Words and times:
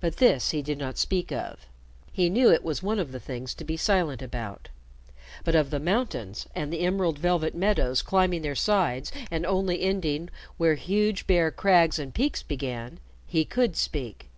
But 0.00 0.16
this 0.16 0.52
he 0.52 0.62
did 0.62 0.78
not 0.78 0.96
speak 0.96 1.30
of. 1.30 1.66
He 2.10 2.30
knew 2.30 2.48
it 2.48 2.64
was 2.64 2.82
one 2.82 2.98
of 2.98 3.12
the 3.12 3.20
things 3.20 3.52
to 3.56 3.64
be 3.64 3.76
silent 3.76 4.22
about. 4.22 4.70
But 5.44 5.54
of 5.54 5.68
the 5.68 5.78
mountains 5.78 6.46
and 6.54 6.72
the 6.72 6.80
emerald 6.80 7.18
velvet 7.18 7.54
meadows 7.54 8.00
climbing 8.00 8.40
their 8.40 8.54
sides 8.54 9.12
and 9.30 9.44
only 9.44 9.82
ending 9.82 10.30
where 10.56 10.76
huge 10.76 11.26
bare 11.26 11.50
crags 11.50 11.98
and 11.98 12.14
peaks 12.14 12.42
began, 12.42 12.98
he 13.26 13.44
could 13.44 13.76
speak. 13.76 14.30